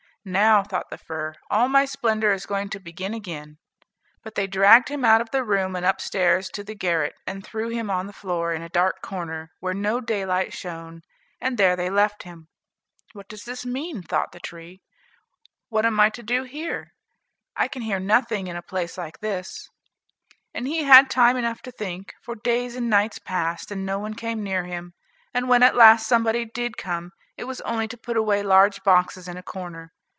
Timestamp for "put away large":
27.97-28.83